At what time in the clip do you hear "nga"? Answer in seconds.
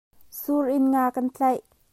0.91-1.05